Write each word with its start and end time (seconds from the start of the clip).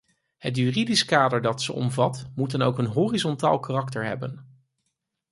Het 0.37 0.55
juridisch 0.57 1.05
kader 1.05 1.41
dat 1.41 1.61
ze 1.61 1.73
omvat, 1.73 2.31
moet 2.35 2.51
dan 2.51 2.61
ook 2.61 2.77
een 2.77 2.85
horizontaal 2.85 3.59
karakter 3.59 4.03
hebben. 4.05 4.59